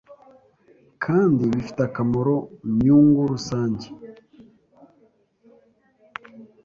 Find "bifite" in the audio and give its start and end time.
1.51-1.79